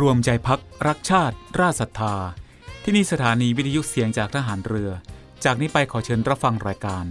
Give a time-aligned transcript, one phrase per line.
[0.00, 2.16] รวมใจพักรักชาติ ราชศรัทธา
[2.82, 4.90] ที่นี่สถานีวิทยุเสียงจากทหารเรือ
[5.44, 7.04] จากนี้ไปขอเชิญรับฟังรายการ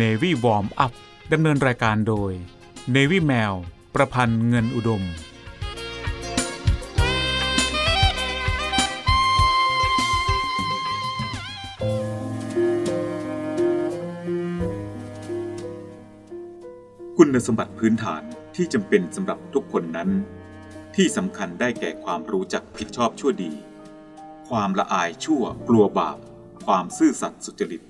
[0.00, 0.92] Navy Warm Up
[1.32, 2.32] ดำเนินรายการโดย
[2.94, 3.52] Navy แมว
[3.94, 5.02] ประพันธ์เงินอุดม
[17.16, 18.22] คุณสมบัติพื้นฐาน
[18.54, 20.10] ที่จำเป็นสำหรับทุกคนนั้น
[21.02, 23.52] ที่สำคัญได้แก่ความรู้จักผิดชอบชั่วดี
[24.48, 26.18] ความละอายชั่วกลัวบาป
[26.66, 27.82] ความซื่อสัตย์สุจริต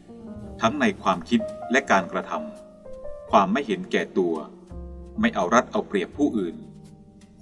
[0.61, 4.35] ทั้งในความคิดและการกระทำความไม่เห็นแก่ตัว
[5.21, 6.57] ไม่เอารัดเอาเปรียบผู้อื่น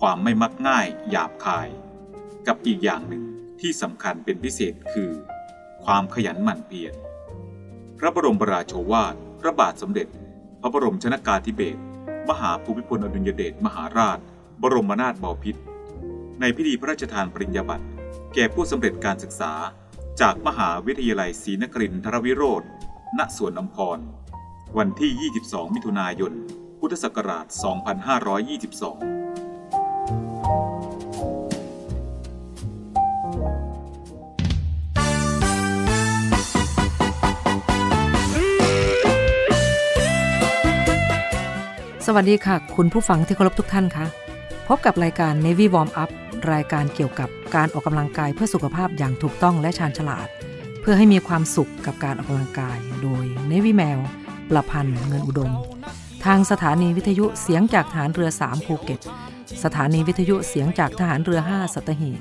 [0.00, 1.68] ความไม่มักง่ายหยาบคาย
[2.46, 3.24] กับอีกอย่างหนึ่ง
[3.60, 5.10] ที่สำคัญเป็นพิเศษคือ
[5.84, 6.94] ความขยันหมั่นเพียร
[7.98, 10.06] พระบรมราโชวาท พระบาทสมเด็จ
[10.60, 11.80] พระบรมชนากาธิเบศร
[12.28, 14.20] มหาภูมิพลอดุลยเดชมหาราช
[14.62, 15.60] บรมนาถบพิตร
[16.40, 17.86] ในพิธีพระราชทานปริญญาบัตร
[18.34, 19.52] แก่ผู้สำเร็จการศึกษา
[20.20, 22.62] จากมหาวิทยาลัยศรีนครินทรวิโรธ
[23.18, 23.98] ณสวนอัมพร
[24.78, 25.12] วันที่
[25.48, 26.32] 22 มิถุนายน
[26.78, 27.54] พุทธศักราช 2522
[42.06, 44.06] สวัสดีค่ะ คุณผู้ฟังที่เคารพทุกท่านคะ
[44.70, 46.10] พบกับรายการ Navy Warm Up
[46.52, 50.28] รายการเกี่ยวกับการออกกำลังกายเพื่อสุขภาพอย่างถูกต้องและชาญฉลาด
[50.80, 53.98] เพื่อให้มีความสุขกับการออกกำลังกาย โดย Navy แมว
[54.50, 55.52] ประพันธ์เงินอุดม
[56.24, 59.00] ทางสถานีวิทยุเสียงจากทหารเรือ 3 ภูเก็ต
[59.64, 62.20] สถานีวิทยุเสียงจากทหารเรือ 5 สัตหีบ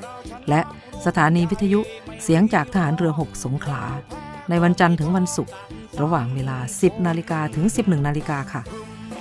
[0.50, 0.62] และ
[1.06, 1.80] สถานีวิทยุ
[2.24, 3.84] เสียงจากทหารเรือ 6 สงขลา
[4.50, 5.54] ในวันจันทร์ถึงวันศุกร์
[6.02, 8.64] ระหว่างเวลา 10 นาฬิกาถึง 11 นาฬิกาค่ะ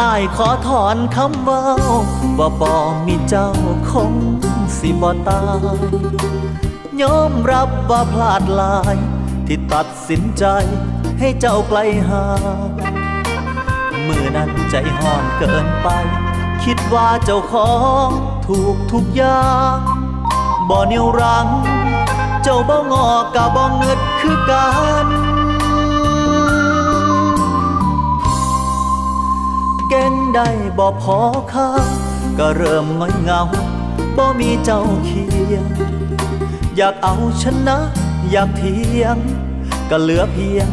[0.00, 1.64] อายขอถอนคำเว่า
[2.38, 2.74] ว่าบ่
[3.06, 3.50] มีเจ้า
[3.90, 4.14] คง
[4.78, 5.42] สิบ่ตา
[5.78, 5.78] ย
[7.02, 8.96] ยอมรับว่าพลาดลาย
[9.46, 10.44] ที่ตัดสินใจ
[11.18, 11.78] ให้เจ้าไกล
[12.08, 12.26] ห่า
[12.66, 12.70] ง
[14.06, 15.88] มือนั้นใจห่อนเกินไป
[16.64, 17.72] คิดว่าเจ้าขอ
[18.06, 18.08] ง
[18.46, 19.76] ถูกทุกอย่าง
[20.68, 21.46] บ่นิ้วรัง
[22.42, 24.68] เจ้าบ่งอกกะบ่เงึดคือกั
[25.04, 25.29] น
[29.92, 31.18] เก่งได้บ่พอ
[31.52, 31.68] ค่า
[32.38, 33.42] ก็เริ่มน้อยเงา
[34.16, 35.64] บ่มีเจ้าเคียง
[36.76, 37.78] อยากเอาชนะ
[38.30, 39.16] อยากเทียง
[39.90, 40.68] ก็เหลือเพียง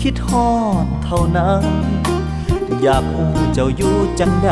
[0.00, 0.50] คิดฮอ
[0.84, 1.64] ดเท่านั้น
[2.82, 4.50] อยากอู้เจ้าอยู่จังใด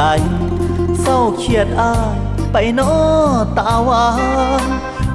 [1.01, 2.17] เศร้าเครียดอาย
[2.53, 2.93] ไปนอ
[3.59, 4.07] ตาหวา
[4.67, 4.69] น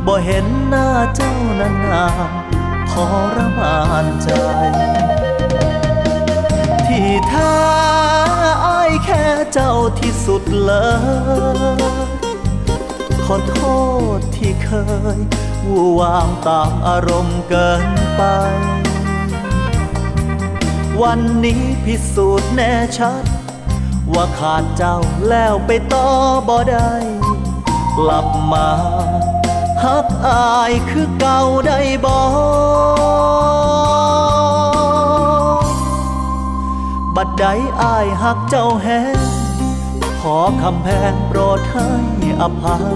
[0.06, 2.92] บ่เห็นหน้าเจ้านานๆท
[3.36, 4.30] รมานใจ
[6.88, 7.74] ที่แท้า
[9.04, 10.74] แค่เจ้าที่สุดเล
[11.80, 12.04] ย
[13.26, 13.58] ขอโท
[14.18, 14.72] ษที่เค
[15.18, 15.20] ย
[15.68, 18.22] วู่วามตามอารมณ์เกินไป
[21.02, 23.24] วันนี้พิสูจน์แน่ชัด
[24.14, 24.98] ว่าขาดเจ้า
[25.30, 26.08] แล้วไปต่อ
[26.48, 26.92] บ่ได้
[27.98, 28.70] กลับมา
[29.84, 32.18] ฮักอายคือเก่าได้บ่
[37.16, 37.46] บัดใด
[37.82, 39.18] อายหักเจ้าแฮง
[40.22, 41.90] ขอคำแพงโปรดให้
[42.42, 42.96] อภัย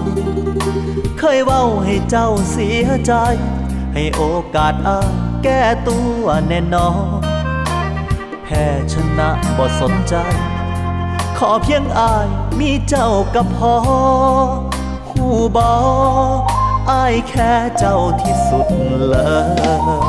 [1.18, 3.12] เคยเว้าให้เจ้าเสียใจ
[3.94, 4.22] ให้โอ
[4.54, 5.12] กาสอาย
[5.44, 7.20] แก้ตัวแน่นอน
[8.44, 10.14] แพ้ชนะบ่สนใจ
[11.38, 12.26] ขอเพียงอาย
[12.60, 13.74] มีเจ้ากับพอ
[15.10, 15.26] หู
[15.56, 15.72] บอ
[16.90, 18.68] อายแค่เจ้าที่สุด
[19.06, 19.16] เล
[20.06, 20.07] ย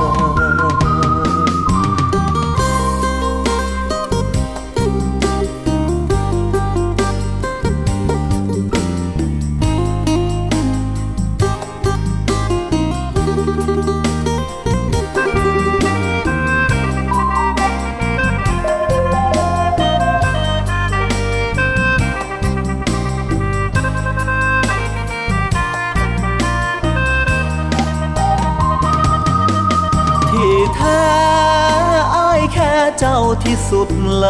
[33.68, 34.28] สุดเล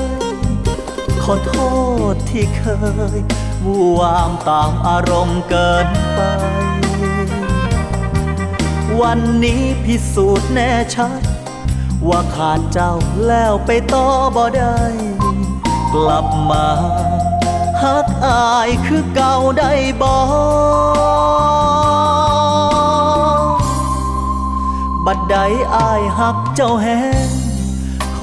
[0.00, 0.02] ย
[1.22, 1.54] ขอโท
[2.12, 2.64] ษที่เค
[3.16, 3.18] ย
[3.64, 6.20] วูวามตามอารมณ์เกินไป
[9.00, 11.22] วันนี้พิสูจน์แน่ชัด
[12.08, 12.92] ว่าขาดเจ้า
[13.26, 14.06] แล้วไปต่อ
[14.36, 14.78] บ่ได้
[15.94, 16.66] กลับมา
[17.82, 19.72] ฮักอายคือเก่าได้
[20.02, 20.14] บ่
[25.06, 25.36] บัดใด
[25.74, 26.88] อายหักเจ้าแห
[27.26, 27.43] ง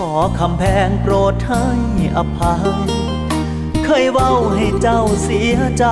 [0.09, 1.65] อคำแพงโปรดให้
[2.17, 2.65] อภัย
[3.85, 5.85] เคยเว้าให้เจ้าเสียใจ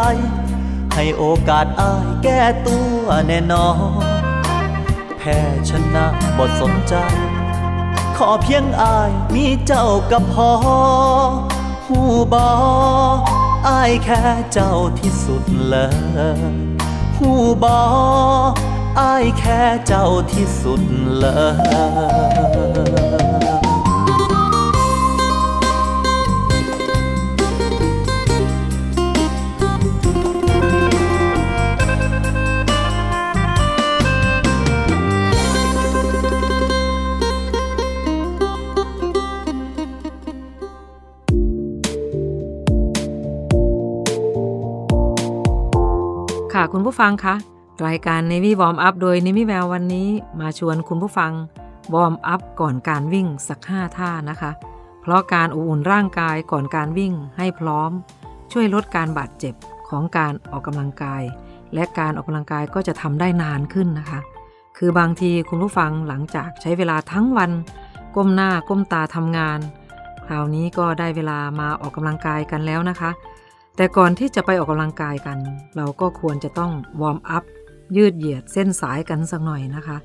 [0.94, 3.70] ให้โอกาสอายแก้ตัวแน่นอ
[4.04, 4.20] น
[5.18, 5.38] แพ้
[5.70, 6.06] ชนะ
[6.38, 6.96] บทสนใจ
[8.18, 10.52] ขอเพียงอายมีเจ้ากับพอ
[11.88, 12.02] หู
[12.34, 12.50] บอ
[13.68, 14.22] อายแค่
[14.54, 15.76] เจ้าที่สุดเล
[16.54, 16.56] ย
[17.18, 17.32] หู
[17.64, 17.80] บอ
[19.00, 20.82] อายแค่เจ้าที่สุด
[21.18, 21.26] เล
[22.68, 22.69] ย
[46.74, 47.36] คุณผู้ฟังคะ
[47.88, 51.32] รายการ Navy Warm Up โดย Navy แวววันนี้มาชวนคุณผู้ฟัง
[51.94, 54.52] วอร์มอัพก่อนการวิ่งสัก 5 ท่านะคะ
[55.02, 57.92] เพราะการอุ่นร่างกายก่อนการวิ่งให้พร้อม
[58.52, 59.54] ช่วยลดการบาดเจ็บ
[59.90, 61.24] ของการออกกำลังกาย
[61.74, 64.20] และการออกกำลังกายก็จะทำได้นานขึ้นนะคะ
[64.78, 67.52] คือบางทีคุณผู้ฟังหลังจากใช้เวลาทั้งวัน
[68.16, 69.60] ก้มหน้าก้มตาทำงาน
[70.26, 73.12] คราวนี้ก็ได้เวลามาออกกำลังกายกันแล้วนะคะ
[73.80, 75.38] แต่ก่อนที่จะไปออกกำลังกายกัน
[75.76, 76.72] เราก็ควรจะต้อง
[77.02, 77.44] warm up
[77.96, 79.98] ยืดเหยียดเส้นสายกันสักหน่อยนะคะ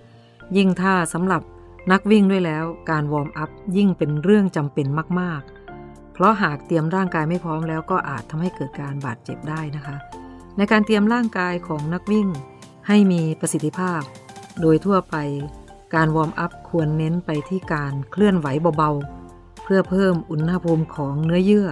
[0.57, 1.43] ยิ่งถ้าสำหรับ
[1.93, 4.87] นักวิ่งด้วยแล้วการ warm up ยิ่งเป็นเรื่องจำเป็น
[5.21, 5.43] มาก
[5.79, 9.97] ๆ เพราะหากเตรียมร่างกายไม่พร้อมแล้วก็อาจทำให้เกิดการบาดเจ็บได้นะคะ
[10.57, 12.29] ในการเตรียมร่างกายของนักวิ่ง
[12.89, 14.01] ให้มีประสิทธิภาพ
[14.61, 15.17] โดยทั่วไป
[15.95, 18.47] การ warm up ควรเน้นไปที่การเคลื่อนไหว
[18.79, 18.91] เบา
[19.29, 21.69] ๆ เพื่อเพิ่มอุณหภูมิของเนื้อเยื่อ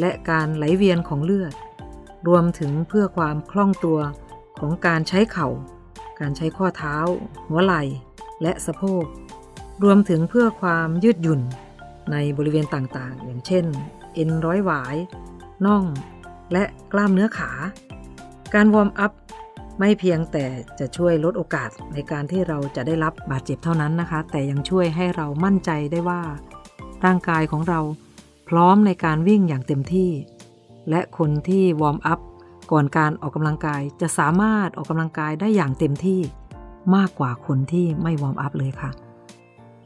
[0.00, 1.54] และการไหลเวียนของเลือด
[2.28, 3.98] รวมถึงเพื่อความคล่องตัว
[4.60, 5.48] ของการใช้เข่า
[6.20, 6.96] การใช้ข้อเท้า
[7.48, 7.82] หัวไหล่
[8.42, 9.04] และสะโพก
[9.84, 11.40] รวมถึงเพื่อความยืดหยุ่น
[12.12, 13.64] ในบริเวณต่างๆ อย่างเช่น
[14.14, 14.96] เอ็นร้อยหวาย
[15.66, 15.84] น่อง
[16.52, 17.50] และกล้ามเนื้อขา
[18.54, 19.12] การวอร์มอัพ
[19.78, 20.44] ไม่เพียงแต่
[20.78, 26.22] จะช่วยลดโอกาสในการที่เราจะได้รับบาดเจ็บเท่านั้นนะคะ แต่ยังช่วยให้เรามั่นใจได้ว่า
[27.04, 27.80] ร่างกายของเรา
[28.48, 30.10] พร้อมในการวิ่งอย่างเต็มที่
[30.90, 32.20] และคนที่ warm up
[32.72, 36.20] ก่อนการออกกำลังกายจะสามารถออกกำลังกายได้อย่างเต็มที่
[36.96, 38.90] มากกว่าคนที่ไม่ warm up เลยค่ะ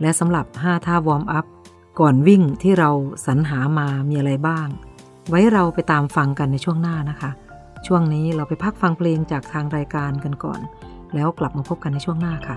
[0.01, 1.47] และสำหรับ 5 ท่า warm up
[2.01, 2.91] ก่อนวิ่งที่เรา
[3.27, 4.69] สรรหามามีอะไรบ้าง
[5.29, 7.31] ไว้เราไปตามฟังกันในช่วงหน้านะคะ
[7.87, 10.61] ช่วงนี้เราไปพักฟังเพลงจากทางรายการกันก่อน
[11.15, 12.57] แล้วกลับมาพบกันในช่วงหน้าค่ะ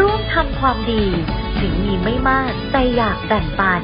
[0.00, 1.04] ร่วมทำความดี
[1.60, 3.82] ถึงมีไม่มากแต่อยากแบ่งปัน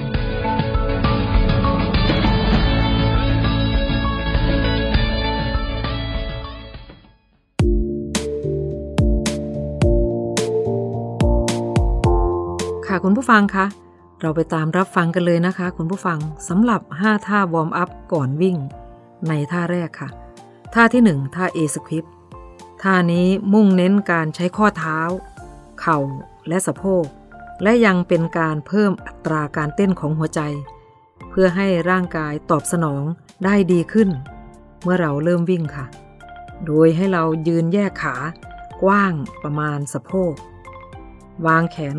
[12.86, 13.66] ค่ะคุณผู้ฟังคะ
[14.20, 18.56] เราไปตามรับฟังกันเลยนะคะ คุณผู้ฟังสำหรับ 5 ท่าวอร์มอัพก่อนวิ่ง
[19.28, 20.08] ในท่าแรกค่ะ
[20.74, 22.04] ท่าที่ 1 ท่า A สควิป
[22.82, 24.98] ท่านี้มุ่งเน้นการใช้ข้อเท้า
[25.82, 25.98] เข่า
[26.48, 27.04] และสะโพก
[27.62, 30.40] และยังเป็นการเพิ่มอัตราการเต้นของหัวใจ
[31.30, 33.04] เพื่อให้ร่างกายตอบสนอง
[33.44, 34.08] ได้ดีขึ้น
[34.82, 35.86] เมื่อเราเริ่มวิ่งค่ะ
[36.66, 38.14] โดยให้เรายืนแยกขา
[38.82, 40.32] กว้างประมาณสะโพก
[41.46, 41.98] วางแขน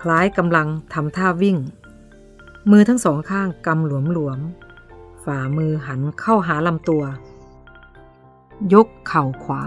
[0.00, 1.56] คล้ายกำลังทำท่าวิ่ง
[2.70, 7.04] มือทั้งสองข้างกำหลวมๆ ฝ่ามือหันเข้าหาลำตัว
[8.74, 9.62] ยกเข่าขวา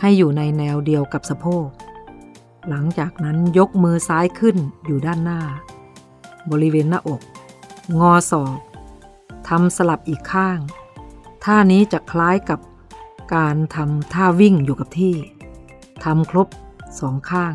[0.00, 1.66] ให้อยู่ในแนวเดียวกับสะโพก
[2.68, 5.40] หลังจากนั้นยกมือซ้ายขึ้นอยู่ด้านหน้า
[6.50, 7.20] บริเวณหน้าอก
[8.00, 8.58] งอศอก
[9.48, 10.58] ทำสลับอีกข้าง
[11.44, 12.60] ท่านี้จะคล้ายกับ
[13.34, 15.14] การทำท่าวิ่งอยู่กับที่
[16.04, 16.48] ทำครบ
[17.00, 17.54] สองข้าง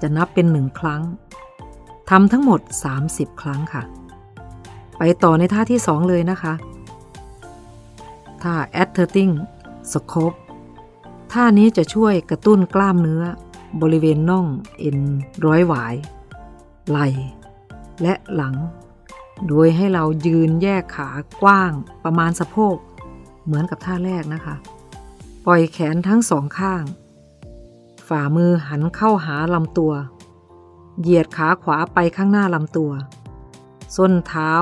[0.00, 1.02] จะนับเป็นหนึ่งครั้ง
[2.10, 2.60] ทำทั้งหมด
[3.00, 3.82] 30 ครั้งค่ะ
[4.98, 6.54] ไปต่อในท่าที่2เลยนะคะ
[8.42, 9.32] ท่า a d t e r t i n g
[9.92, 10.38] scope
[11.32, 13.24] ท่านี้จะช่วยกระตุ้นกล้ามเนื้อ
[13.82, 14.46] บริเวณน่อง
[14.78, 14.98] เอ็น
[15.46, 15.94] ร้อยหวาย
[16.88, 17.08] ไหล่
[18.02, 18.54] และหลัง
[19.48, 21.08] โดยให้เรายืนแยกขา
[21.42, 21.72] กว้าง
[22.04, 22.76] ประมาณสะโพก
[23.44, 24.56] เหมือนกับท่าแรกนะคะ
[25.46, 26.82] ปล่อยแขนทั้งสองข้าง
[28.08, 29.92] ฝ่ามือหันเข้าหาลำตัว
[31.00, 32.92] เหยียดขาขวาไปข้างหน้าลำตัว
[33.96, 34.52] ส้นเท้า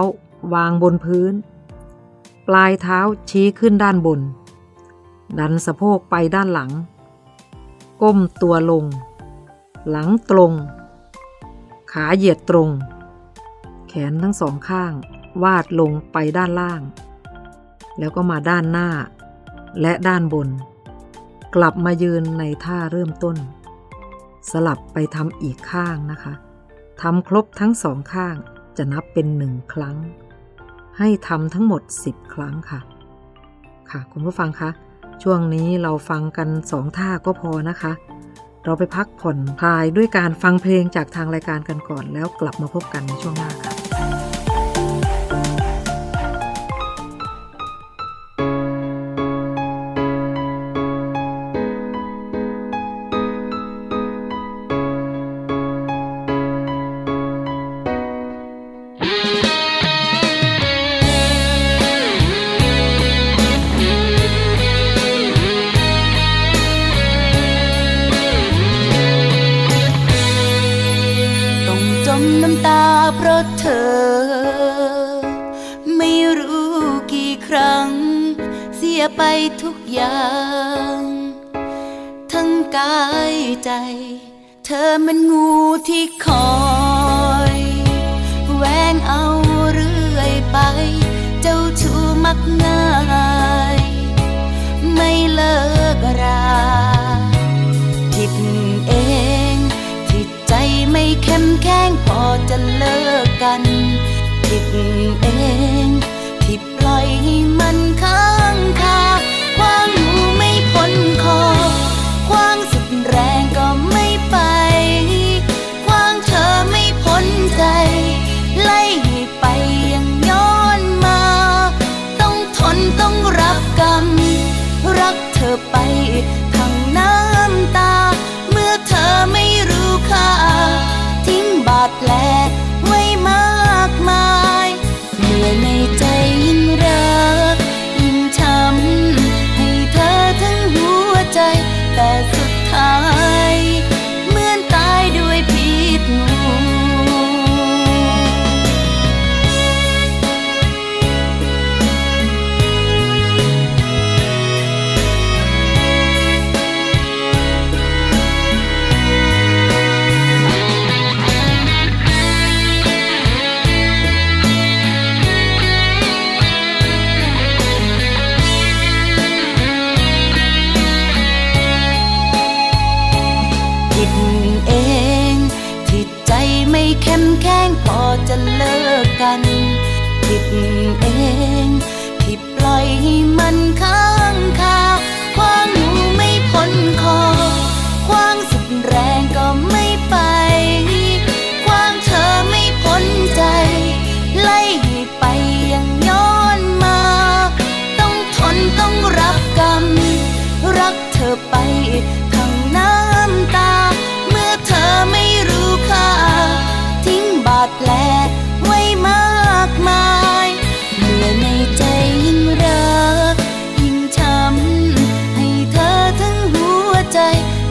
[0.54, 1.32] วางบนพื้น
[2.48, 2.98] ปลายเท้า
[3.30, 4.20] ชี้ขึ้นด้านบน
[5.38, 6.70] ดันสะโพกไปด้านหลัง
[8.02, 8.84] ก้มตัวลง
[9.88, 10.52] หลังตรง
[11.92, 12.70] ขาเหยียดตรง
[13.88, 14.92] แขนทั้งสองข้าง
[15.42, 16.82] วาดลงไปด้านล่าง
[17.98, 18.88] แล้วก็มาด้านหน้า
[19.80, 20.48] และด้านบน
[21.54, 23.36] กลับมายืนในท่าเริ่มต้น
[24.50, 26.32] สลับไปทำอีกข้างนะคะ
[27.02, 28.36] ทำครบทั้งสองข้าง
[28.76, 29.96] จะนับเป็นหนึ่งครั้ง
[30.98, 32.80] ให้ทำทั้งหมด 10 ครั้งค่ะ
[33.90, 34.70] ค่ะ คุณผู้ฟังคะ
[35.22, 37.92] ช่วงนี้เราฟังกันสองท่าก็พอนะคะ
[38.64, 43.71] เราไปพักผ่อนคลายด้วยการฟังเพลงจากทางรายการกันก่อน แล้วกลับมาพบกันในช่วงหน้าค่ะ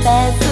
[0.03, 0.50] bed.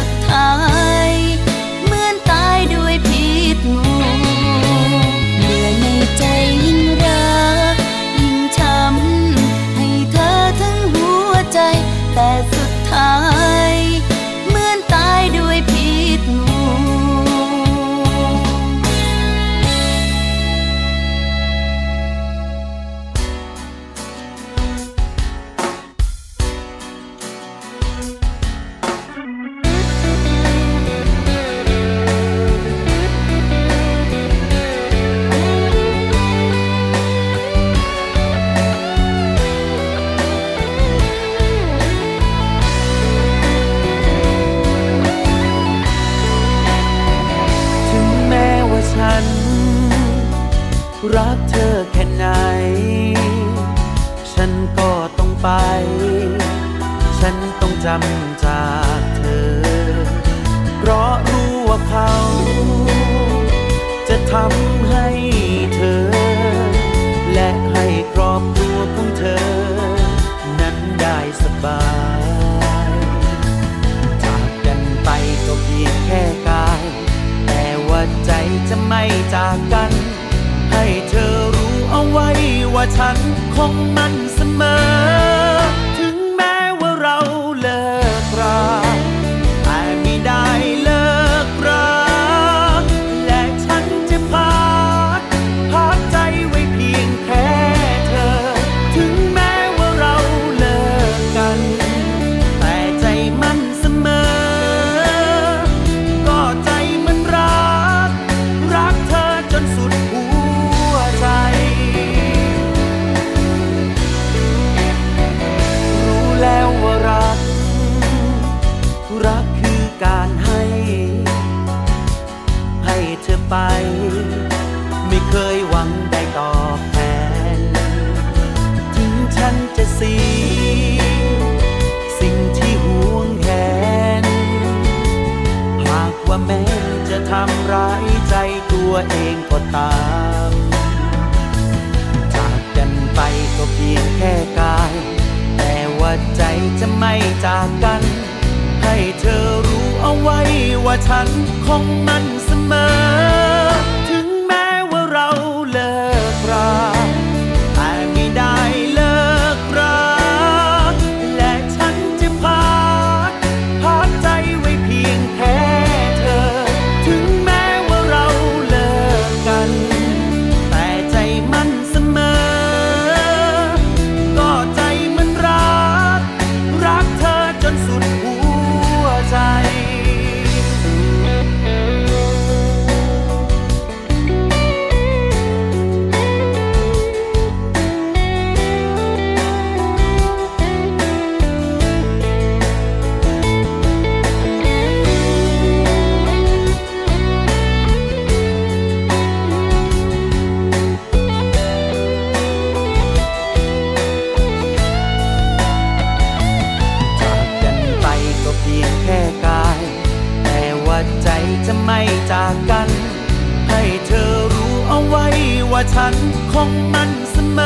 [215.81, 216.15] ว่าฉัน
[216.53, 217.59] คงมันเสม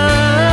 [0.51, 0.52] อ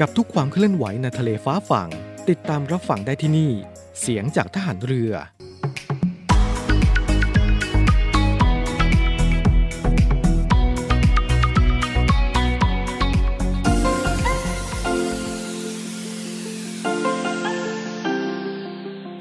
[0.00, 1.88] กับทุกความเคลื่อนไหวในทะเลฟ้าฝั่ง
[2.28, 3.52] ติดตามรับฟังได้ที่นี่
[4.00, 5.12] เสียงจากทหารเรือ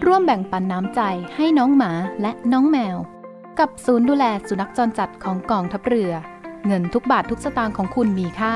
[0.05, 1.01] ร่วมแบ่งปันน้ำใจ
[1.35, 2.97] ให้น้องหมาและน้องแมว
[3.59, 6.11] กับศูนย์ดูแลสุนัขจรจัดของกองทัพเรือ
[6.65, 8.55] เงินทุกบาททุกสตางค์ของคุณมีค่า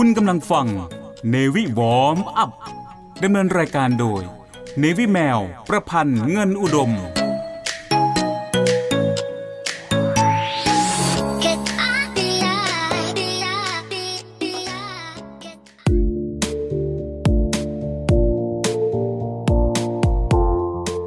[0.00, 0.66] คุณกำลังฟัง
[1.34, 2.50] Navy Warm Up
[3.22, 4.22] ดำเนินรายการโดย
[4.82, 6.90] Navy แมว ประพันธ์เงินอุดม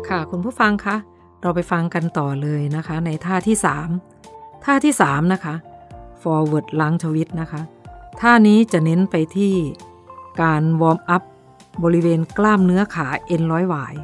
[0.09, 0.95] ค่ะคุณผู้ฟังคะ
[1.41, 3.57] เราไปฟังกันต่อเลยนะคะ ในท่าที่
[4.11, 5.55] 3 ท่าที่ 3 นะคะ
[6.21, 7.61] forward lunge twist นะคะ
[8.19, 9.55] ท่านี้จะเน้นไปที่
[10.41, 11.23] การ warm up
[11.83, 13.95] บริเวณกล้ามเนื้อขาเอ็นร้อยหวาย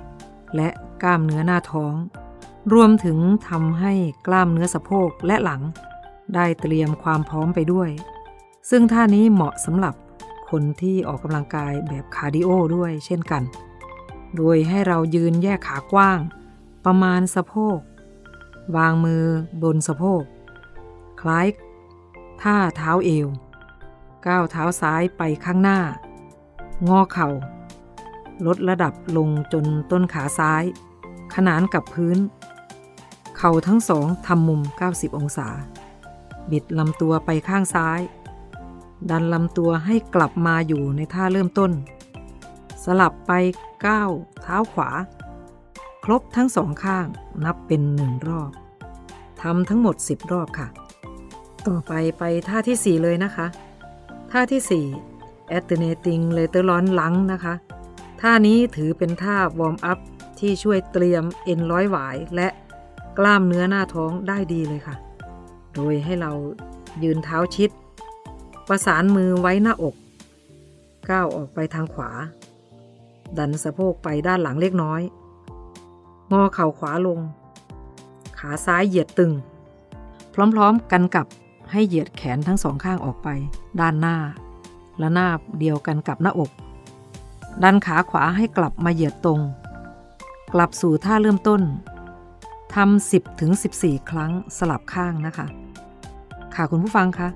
[0.56, 0.70] และ
[1.04, 1.93] กล้ามเนื้อหน้าท้อง
[2.74, 3.17] รวมถึง
[3.48, 3.93] ทำให้
[4.28, 5.62] กล้ามเนื้อสะโพกและหลัง
[6.36, 7.89] ได้เตรียมความพร้อมไปด้วย
[8.70, 9.96] ซึ่งท่านี้เหมาะสำหรับ
[10.50, 13.43] คนที่ออกกำลังกายแบบ cardio ด้วยเช่นกัน
[14.36, 16.20] โดยให้เรายืนแยกขากว้าง
[16.86, 17.78] ประมาณสะโพก
[18.78, 19.24] วางมือ
[19.63, 20.24] บนสะโพก
[21.22, 21.48] คล้าย
[22.41, 23.28] ท่าเท้าเอว
[24.28, 25.80] ก้าวเท้าซ้ายไปข้างหน้า
[26.88, 27.30] งอเข่า
[28.46, 30.63] ลดระดับลงจนต้นขาซ้าย
[31.36, 32.18] ขนานกับพื้น
[33.38, 35.50] เข่าทั้งสองทำมุม 90 องศา
[36.52, 38.00] บิดลำตัวไปข้างซ้าย
[39.10, 41.72] ดันลำตัวให้กลับมาอยู่ในท่าเริ่มต้น
[42.84, 43.32] สลับไป
[43.86, 44.12] ก้าว
[44.42, 44.90] เท้าขวา
[46.04, 47.06] ครบทั้งสองข้าง
[47.46, 48.52] นับเป็นหนึ่งรอบ
[49.42, 50.68] ทำทั้งหมด 10 รอบค่ะ
[51.68, 53.48] ต่อไปไปท่าที่ 4 เลยนะคะ
[54.32, 57.54] ท่าที่ 4 alternating lateral lunge นะคะ
[58.22, 60.00] ท่านี้ถือเป็นท่า warm up
[60.40, 62.48] ที่ช่วยเตรียมเอ็นร้อยหวายและ
[63.18, 64.96] กล้ามเนื้อหน้าท้องได้ดีเลยค่ะ
[65.76, 66.32] โดยให้เรา
[67.04, 67.70] ยืนเท้าชิด
[68.68, 69.96] ประสานมือไว้หน้าอก
[71.10, 72.12] ก้าวออกไปทางขวา
[73.38, 75.02] ดันสะโพกไปด้านหลังเล็กน้อย
[76.32, 77.20] งอเข่าขวาลง
[78.38, 79.32] ขาซ้ายเหยียดตึง
[80.34, 81.26] พร้อมๆกันกับ
[81.71, 83.27] ให้เหยียดแขนทั้งสองข้างออกไป
[83.80, 84.17] ด้านหน้า
[84.99, 85.27] และหน้า
[85.60, 86.51] เดียวกันกับหน้าอก
[87.63, 89.41] ดันขาขวาให้กลับมาเหยียดตรง
[90.53, 91.62] กลับสู่ท่าเริ่มต้น
[92.75, 95.47] ทำ10ถึง14 ครั้งสลับข้างนะคะ
[96.56, 97.30] ค่ะคุณผู้ฟังคะ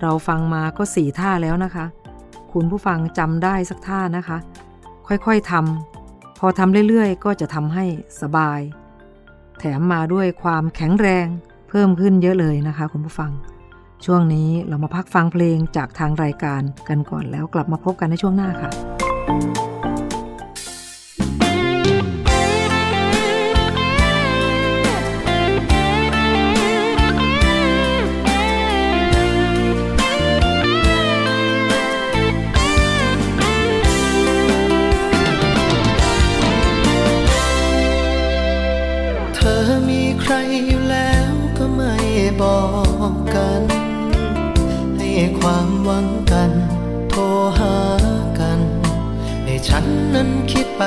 [0.00, 1.84] เราฟังมาก็สี่ท่าแล้วนะคะ
[2.52, 4.38] คุณผู้ฟังจำได้สักท่านะคะ
[5.06, 7.84] ค่อยๆทำพอทำเรื่อยๆ ก็จะทำให้
[8.20, 8.60] สบาย
[9.58, 11.26] แถมมาด้วยความแข็งแรง
[11.68, 13.30] เพิ่มขึ้นเยอะเลยนะคะ คุณผู้ฟัง
[14.06, 18.70] ช่วงนี้เรามาพักฟังเพลงจากทางรายการกันก่อนแล้วกลับมาพบกันในช่วงหน้าค่ะ
[45.38, 46.50] ความหวังกัน
[47.10, 47.22] โทร
[47.58, 47.76] หา
[48.40, 48.60] กัน
[49.44, 50.82] ให้ฉันนั้นคิดไป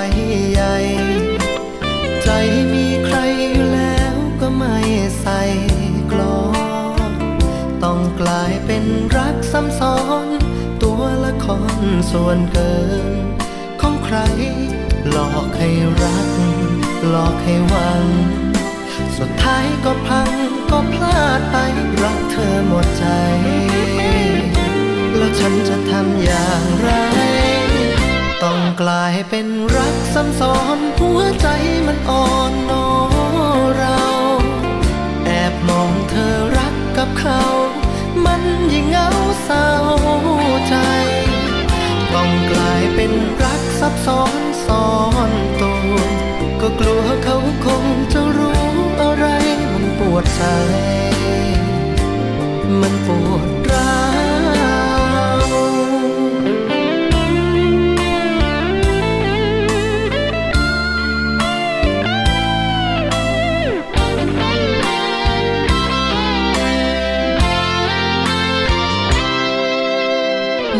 [0.51, 0.75] ใหญ่
[2.23, 2.29] ใจ
[2.73, 3.17] มีใคร
[3.51, 4.77] อยู่แล้วก็ไม่
[5.21, 5.41] ใส่
[6.11, 6.39] กลอ
[7.83, 8.83] ต้องกลายเป็น
[9.17, 10.27] รักซ้ำซ้อน
[10.83, 11.47] ตัวละค
[11.81, 13.05] รส่วนเกิน
[13.81, 14.17] ของใคร
[15.09, 15.69] หลอกให้
[16.03, 16.29] รัก
[17.09, 18.05] หลอกให้หวัง
[19.17, 20.42] สุดท้ายก็พัง
[21.03, 21.55] ลาดไป
[22.01, 23.05] รักเธอหมดใจ
[25.17, 26.89] แล้วฉันจะทำอย่างไร
[28.43, 29.47] ต้องกลายเป็น
[29.77, 31.47] รักซ้ำซ้อนหัวใจ
[31.87, 32.87] มันอ่อนนอ
[33.77, 33.99] เรา
[35.25, 37.43] แอบมองเธอรักกับเขา
[38.25, 38.41] มัน
[38.73, 39.09] ยิ่งเหงา
[39.43, 39.69] เศร้า
[40.67, 40.75] ใจ
[42.13, 43.11] ต้องกลายเป็น
[43.43, 44.87] รักซับซ้อนซ้อ
[45.29, 45.31] น
[45.61, 45.95] ตัว
[46.61, 48.42] ก็กลัวเขาคงจะรู้
[50.13, 50.43] วดใจ
[52.79, 53.97] มันปวดร้า
[55.47, 55.51] ว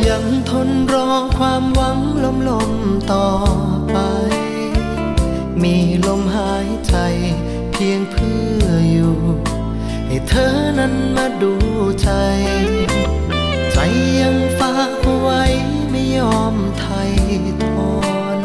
[0.07, 2.71] ยังทนรอความหวังลมลม
[3.11, 3.27] ต่อ
[3.89, 3.97] ไป
[5.61, 5.75] มี
[6.05, 6.95] ลมหายใจ
[7.71, 8.22] เพียงเพื่อ
[10.36, 11.53] เธอนั้นมาดู
[12.01, 12.09] ใจ
[13.71, 13.77] ใจ
[14.19, 15.43] ยังฝากไว้
[15.91, 17.13] ไม่ยอมไทย
[17.63, 17.91] ทอ
[18.38, 18.39] น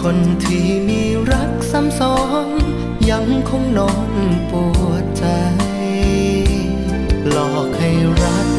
[0.00, 1.02] คนที่มี
[1.32, 2.48] รักซ้ำซ้อน
[3.10, 4.12] ยังคงนอน
[4.50, 4.52] ป
[4.86, 5.26] วดใจ
[7.30, 7.90] หลอกให้
[8.22, 8.50] รัก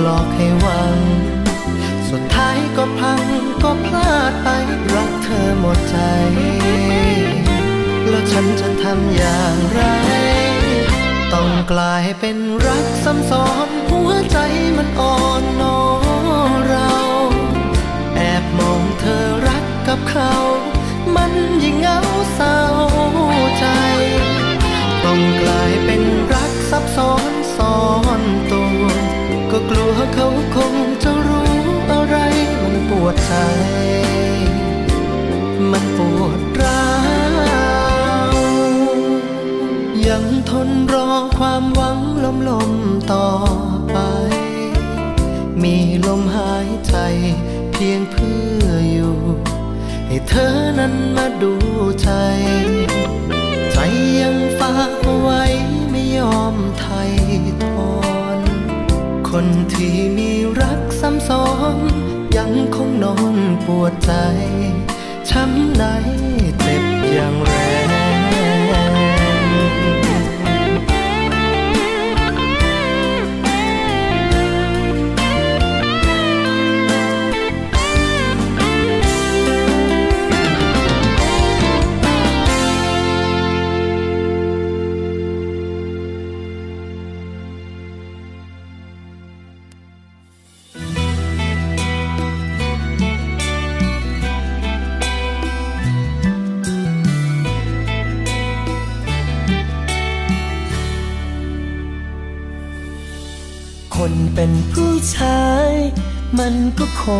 [0.00, 0.98] หลอกให้หวัง
[2.10, 3.22] สุดท้ายก็พัง
[3.62, 4.48] ก็พลาดไป
[4.92, 5.98] รักเธอหมดใจ
[8.08, 9.82] แล้วฉันจะทำอย่างไร
[11.32, 14.38] ต้องกลายเป็นรักซ้ำซ้อนหัวใจ
[14.76, 15.78] มันอ่อนนอ
[16.68, 16.92] เรา
[18.16, 20.34] แอบมองเธอรักกับเขา
[21.16, 21.98] มันยิ่งเหงา
[22.34, 22.60] เศร้า
[23.58, 23.66] ใจ
[25.04, 26.02] ต้องกลายเป็น
[26.34, 27.78] รักซับซ้อนซ้อ
[28.18, 28.20] น
[28.52, 28.82] ตัว
[29.50, 31.54] ก็กลัวเขาคงจะรู้
[31.92, 32.16] อะไร
[32.62, 33.32] มันปวดใจ
[50.36, 51.54] ธอนั้นมาดู
[52.02, 52.10] ใจ
[53.72, 53.78] ใจ
[54.20, 55.42] ยังฝากเอาไว้
[55.90, 57.12] ไม่ยอมไทย
[57.64, 57.90] ทอ
[58.38, 58.40] น
[59.30, 60.30] คนที่มี
[60.60, 61.78] รักซ้ำซ้อน
[62.36, 64.12] ยังคงนอนปวดใจ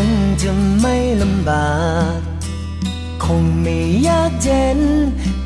[0.04, 0.06] ง
[0.42, 1.76] จะไม่ลำบา
[2.16, 2.18] ก
[3.24, 3.78] คงไม่
[4.08, 4.80] ยากเย็น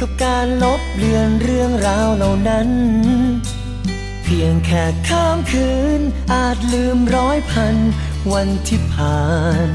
[0.00, 2.68] กับการลบเลือนเรื่องราวเหล่านั้น
[4.24, 5.68] เพียงแค่ข้ามคื
[5.98, 6.00] น
[6.32, 7.74] อาจลืมร้อยพัน
[8.32, 9.20] วันที่ผ่า
[9.66, 9.68] น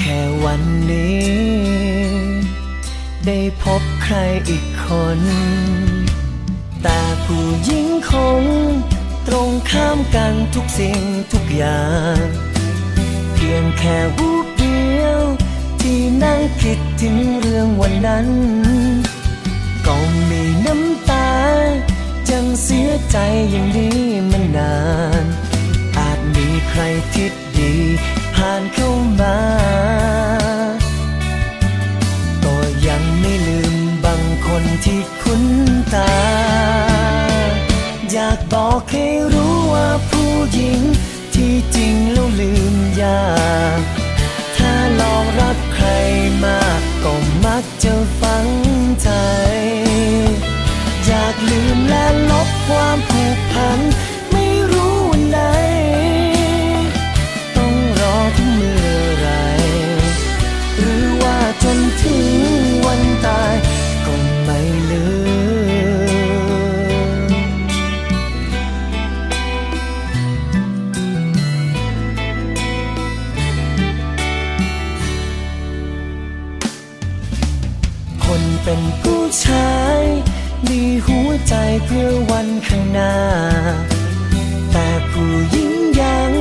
[0.00, 1.86] แค่วันนี้
[3.26, 4.16] ได้พบใคร
[4.48, 4.88] อีกค
[5.18, 5.20] น
[6.82, 8.44] แต่ผู้หญิงคง
[9.28, 11.00] ตรงข้ามกันทุกสิ่ง
[11.32, 11.86] ทุกอย่า
[12.18, 12.55] ง
[13.48, 15.20] พียงแค่วูบเดียว
[15.80, 18.28] ที่นั่งคิดถึงเรื่องวันนั้น
[19.86, 19.96] ก็
[20.30, 21.30] มีน้ำตา
[22.28, 23.16] จังเสียใจ
[23.50, 24.76] อย่างนี้มานา
[25.22, 25.24] น
[25.98, 26.80] อาจมีใคร
[27.14, 27.72] ทิดดี
[28.34, 28.90] ผ่านเข้า
[29.20, 29.38] มา
[32.44, 35.44] ก็ยังไม่ลืมบางคนที่คุ้น
[35.94, 36.14] ตา
[38.12, 43.16] อยากบอกให้รู้ว่าผู้หญิงา
[44.56, 45.88] ถ้าลองรักใคร
[46.44, 47.12] มากก็
[47.44, 47.94] มักจะ
[82.96, 83.16] หน้า
[84.72, 86.32] แต่ผู้หญิงยัง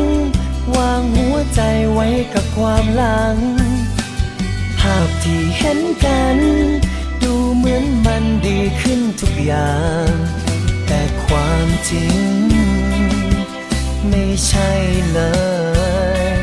[0.75, 1.61] วางหัวใจ
[1.93, 3.37] ไว้กับความหลัง
[4.79, 6.37] ภาพที่เห็นกัน
[7.23, 9.75] ดูเหมือนมันดีขึ้นทุกอย่า
[10.07, 10.09] ง
[10.87, 12.19] แต่ความจริง
[14.09, 14.71] ไม่ใช่
[15.11, 15.19] เล
[16.29, 16.33] ย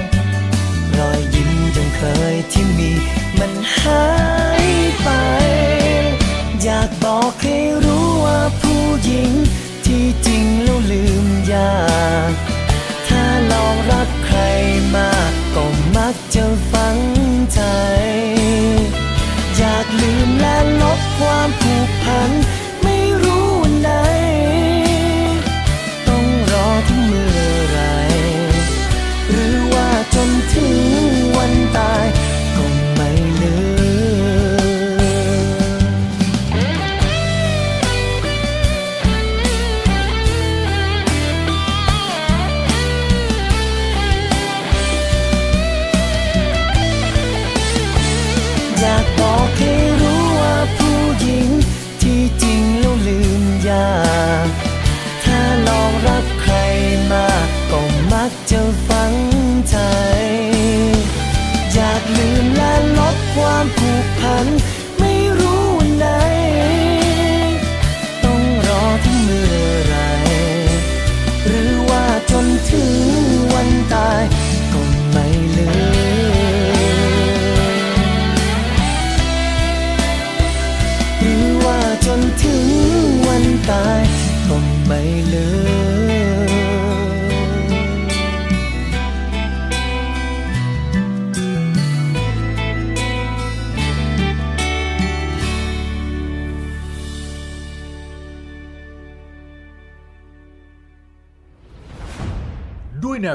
[0.98, 2.02] รอยยิ้มยังเค
[2.34, 2.90] ยที่มี
[3.38, 4.06] มันหา
[4.64, 4.66] ย
[5.02, 5.08] ไป
[6.62, 9.51] อยากบอกให้รู้ว่าผู้หญิงที่จริง
[11.50, 11.70] ญา
[13.08, 14.38] ถ้าลองรักใคร
[14.96, 15.64] มากก็
[15.96, 16.98] มักจะฝัง
[17.54, 17.60] ใจ
[19.56, 22.30] อยากลืมและลบความผูกพัน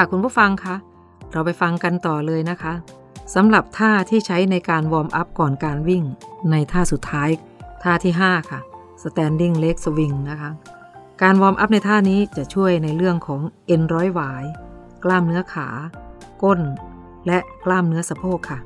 [0.00, 0.76] ค่ะคุณผู้ฟังคะ
[1.32, 2.72] เราไปฟังกันต่อเลยนะคะ
[3.34, 6.04] สำหรับท่าที่ใช้ในการ warm up ก่อนการวิ่ง
[6.50, 7.28] ในท่าสุดท้าย
[7.82, 8.60] ท่าที่ 5 ค่ะ
[9.02, 10.50] standing leg swing นะคะ
[11.22, 14.44] การ warm up ในท่านี้จะช่วยในเรื่องของเอ็นร้อยหวาย
[15.04, 15.68] กล้ามเนื้อขา
[16.42, 16.60] ก้น
[17.26, 18.58] และกล้ามเนื้อสะโพกค่ะ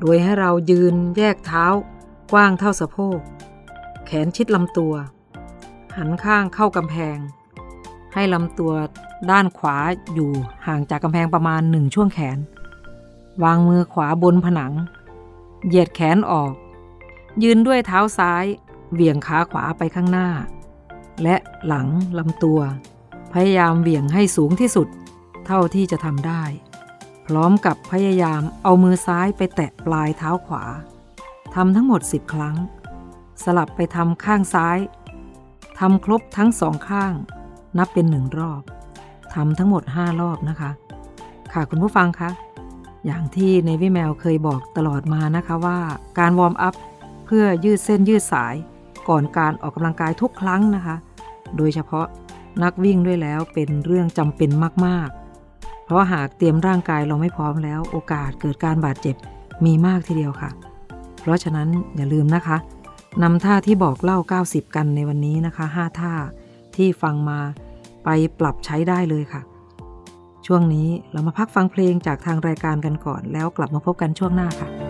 [0.00, 1.66] โดยให้เรายืนแยกเท้า
[2.32, 3.18] กว้างเท่าสะโพก
[4.06, 4.94] แขนชิดลำตัว
[5.96, 7.18] หันข้างเข้ากำแพง
[8.14, 8.72] ให้ลำตัว
[9.30, 9.76] ด้านขวา
[10.14, 10.30] อยู่
[10.66, 12.38] ห่างจากกำแพงประมาณหนึ่งช่วงแขน
[13.44, 14.72] วางมือขวาบนผนัง
[15.66, 16.52] เหยียดแขนออก
[17.42, 18.44] ยืนด้วยเท้าซ้าย
[18.92, 20.28] เหวี่ยงขาขวาไปข้างหน้า
[21.22, 21.36] และ
[21.66, 21.86] หลัง
[22.18, 22.60] ลำตัว
[23.32, 24.88] พยายามเหวี่ยงให้สูงที่สุด
[25.46, 26.42] เท่าที่จะทำได้
[27.26, 30.64] พร้อมกับพยายามเอามือซ้ายไปแตะปลายเท้าขวา
[31.54, 32.56] ทำทั้งหมด10ครั้ง
[33.44, 34.78] สลับไปทำข้างซ้าย
[35.78, 37.14] ทำครบทั้งสองข้าง
[37.78, 38.62] นับเป็นหนึ่งรอบ
[39.34, 40.70] ทำทั้งหมด 5 รอบนะคะ
[41.52, 42.30] ค่ะคุณผู้ฟังคะ
[43.06, 45.78] อย่างที่ในวิแมวเคยบอกตลอดมานะคะว่า
[46.18, 46.74] การวอร์มอัพ
[47.26, 48.54] เพื่อยืดเส้นยืดสาย
[49.08, 50.96] ก่อนการออกกำลังกายทุกครั้งนะคะ
[51.56, 52.06] โดยเฉพาะ
[52.62, 54.50] นักวิ่งด้วยแล้วเป็นเรื่องจำเป็น
[54.86, 55.08] มาก
[55.46, 59.16] ๆ เพราะหากเตรียมร่างกายเราไม่พร้อมแล้ว โอกาสเกิดการบาดเจ็บ
[59.64, 60.50] มีมากทีเดียวค่ะ
[61.20, 62.56] เพราะฉะนั้นอย่าลืมนะคะ
[63.22, 66.12] นำท่าที่บอกเล่า 90 กันในวันนี้นะคะ 5 ท่า
[66.78, 67.40] ที่ฟังมา
[68.04, 68.08] ไป
[68.40, 69.42] ปรับใช้ได้เลยค่ะ
[70.46, 74.87] ช่วงนี้เรามาพักฟังเพลงจากทางรายการกันก่อน แล้วกลับมาพบกันช่วงหน้าค่ะ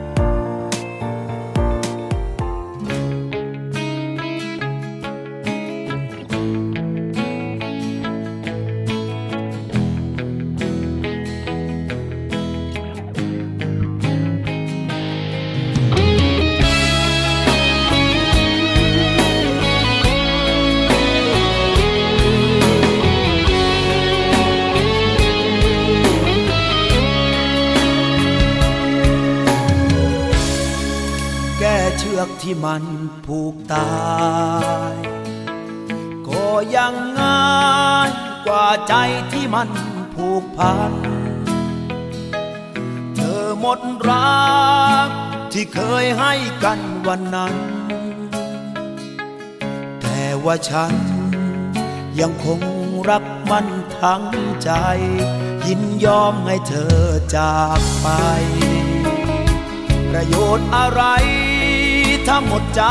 [39.52, 39.70] มัน
[40.14, 40.92] ผูกพัน
[43.16, 44.48] เธอหมดรั
[45.06, 45.08] ก
[45.52, 46.32] ที่เคยให้
[46.64, 47.54] กันวันนั้น
[50.02, 50.94] แต่ว่าฉัน
[52.20, 52.60] ยังคง
[53.08, 53.66] รักมัน
[54.00, 54.24] ทั้ง
[54.62, 54.70] ใจ
[55.66, 56.98] ยินยอมให้เธอ
[57.36, 58.08] จากไป
[60.10, 61.02] ประโยชน์อะไร
[62.26, 62.82] ถ้าหมดใจ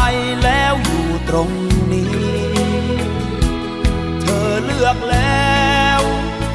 [0.44, 1.50] แล้วอยู่ตรง
[1.92, 2.12] นี้
[4.22, 5.57] เธอเลือกแล้ว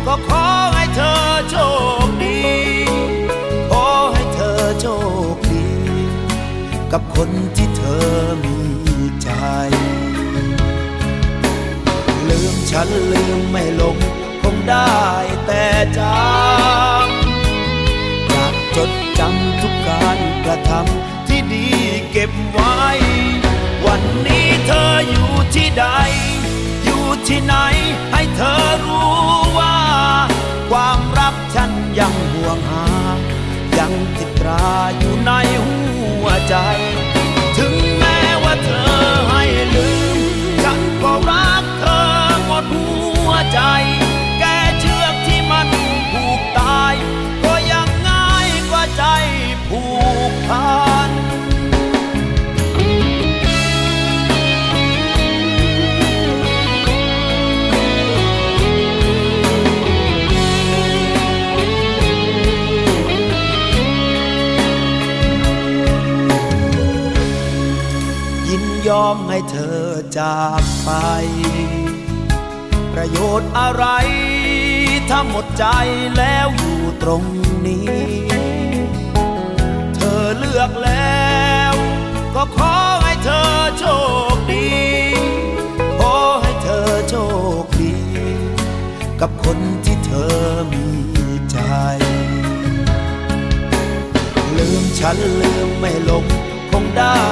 [0.07, 1.15] ก็ขอให้เธอ
[1.51, 1.57] โช
[2.07, 2.41] คดี
[3.71, 4.87] ขอให้เธอโช
[5.35, 5.67] คดี
[6.93, 8.07] กับคนที่เธอ
[8.45, 8.57] มี
[9.23, 9.31] ใจ
[12.29, 13.97] ลืมฉันลืมไม่ลง
[14.43, 15.01] คงได้
[15.47, 15.65] แต่
[15.99, 16.09] จำ
[18.29, 21.67] อยากจดจำทุกการกระทำที่ดี
[22.11, 22.77] เก็บไว้
[23.87, 25.87] วันนี้เธออยู่ที่ใด
[27.29, 27.55] ที่ไหน
[28.13, 29.13] ให้เธอรู้
[29.59, 29.77] ว่า
[30.71, 32.87] ความรักฉันยังห่วงหา
[33.79, 34.67] ยังติดตรา
[34.99, 35.33] อยู่ใน
[35.65, 35.81] หั
[36.25, 36.55] วใจ
[69.15, 69.83] มให้เธอ
[70.19, 70.91] จากไป
[72.93, 73.85] ประโยชน์อะไร
[75.09, 75.65] ถ้าหมดใจ
[76.19, 77.25] แล้วอยู่ตรง
[77.67, 77.89] นี้
[79.95, 81.75] เธอเลือกแล้ว
[82.35, 83.85] ก็ขอให้เธอโช
[84.35, 84.69] คดี
[85.99, 87.15] ขอให้เธอโช
[87.63, 87.97] คดี
[89.21, 90.37] กับคนที่เธอ
[90.73, 90.87] มี
[91.51, 91.59] ใจ
[94.57, 96.52] ลืมฉันลืมไม่ลงคง
[96.97, 97.23] ได้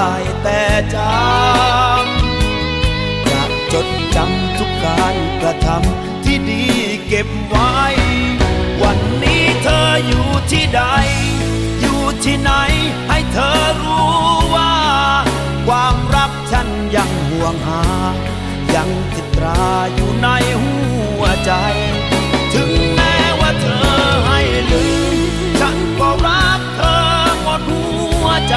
[0.43, 0.63] แต่
[0.95, 2.21] จำ
[3.27, 3.87] อยากจด
[4.17, 6.65] จำทุกการกระทำที่ดี
[7.09, 7.75] เก็บไว้
[8.83, 10.83] วันนี้เธออยู่ที่ใด
[11.81, 12.51] อยู่ที่ไหน
[13.09, 14.11] ให้เธอรู้
[14.55, 14.73] ว่า
[15.67, 17.83] ความรักฉันยังห่วงหา
[18.75, 20.29] ยังติดตราอยู่ใน
[20.63, 20.77] หั
[21.21, 21.53] วใจ
[22.55, 23.91] ถึงแม้ว่าเธอ
[24.27, 24.41] ให้
[24.71, 25.17] ลืม
[25.61, 27.01] ฉันก็รักเธอ
[27.43, 27.85] หมดหั
[28.25, 28.57] วใจ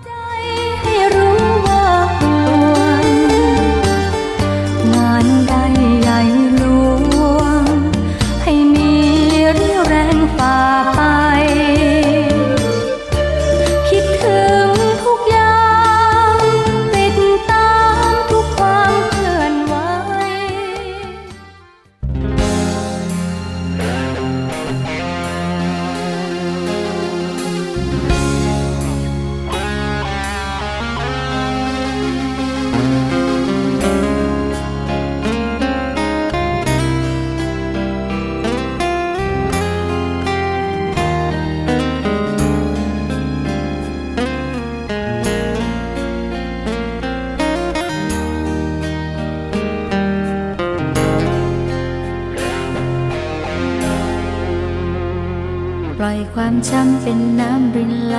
[56.69, 58.17] ช้ำเป็นน้ำรินไหล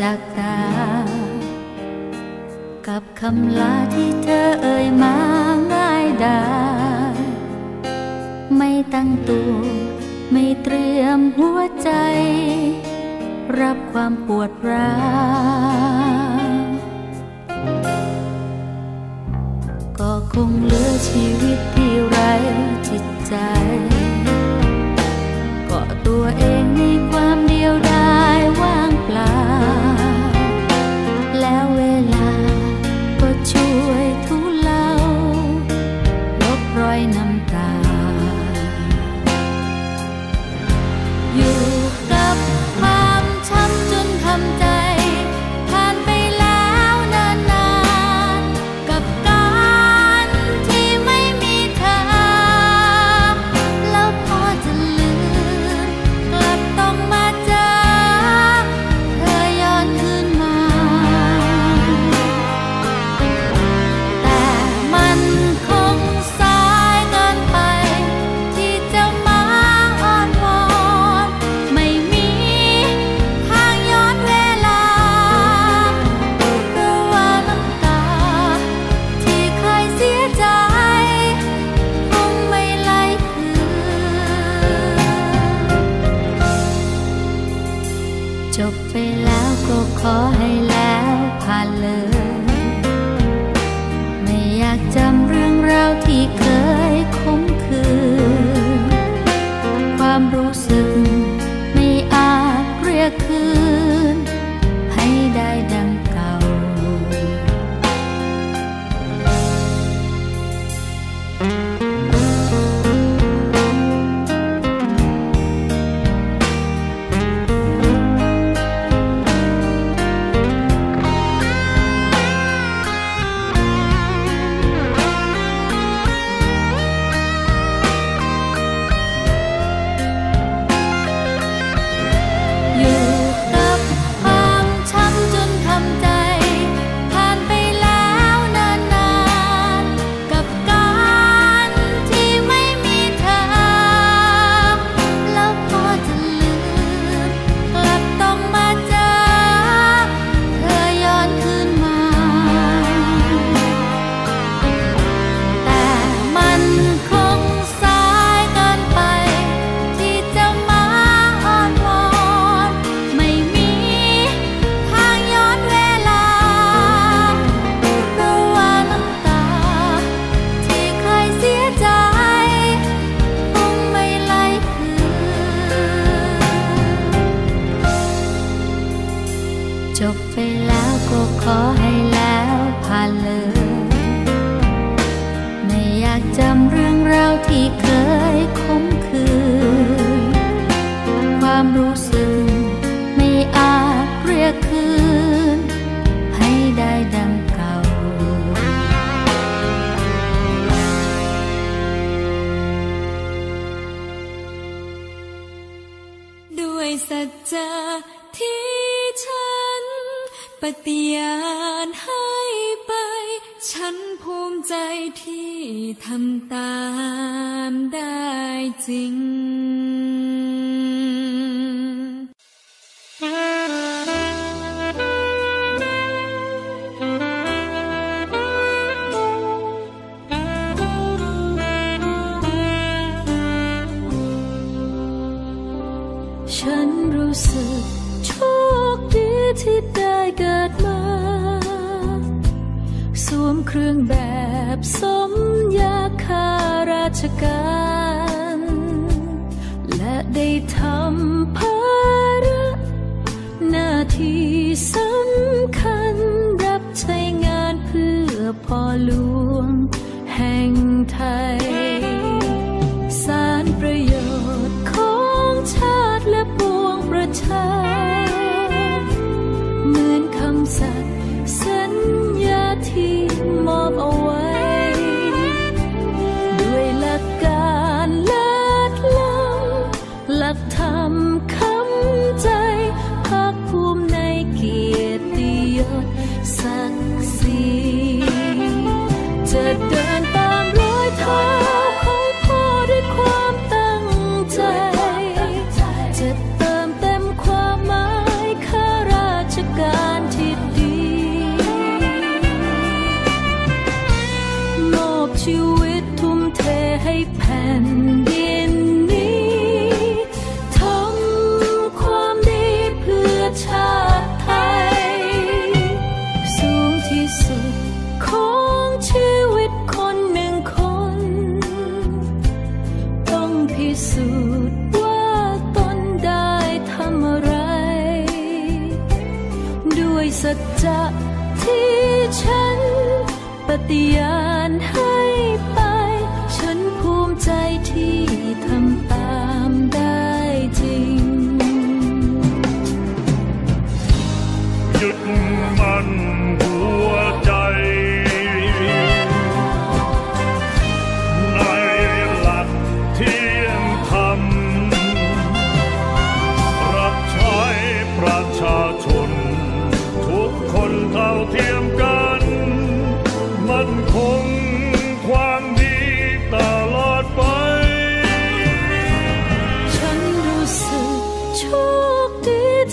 [0.00, 0.58] จากตา
[2.86, 5.16] กับคำลาที่เธอเอ่ยมา
[5.72, 6.42] ง่ายดา
[7.14, 7.16] ย
[8.56, 9.52] ไม่ตั้งตัว
[10.32, 11.90] ไม่เตรียมหัวใจ
[13.60, 14.94] รับความปวดร้า
[16.46, 16.66] ว
[19.98, 22.18] ก็คงเหลือชีวิตที่ไร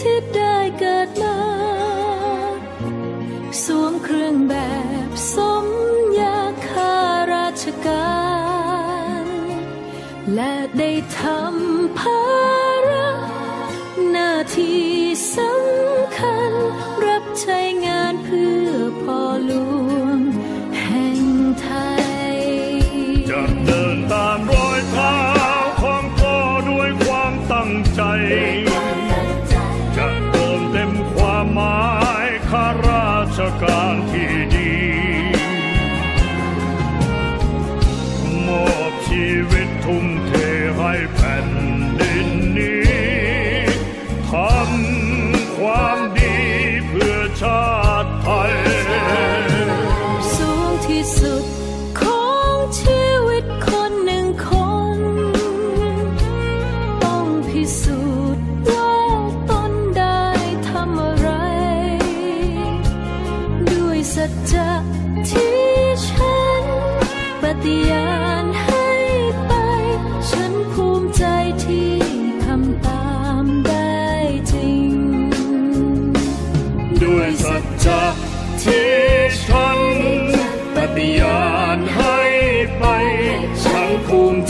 [0.06, 0.45] ดีที่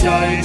[0.06, 0.08] ภ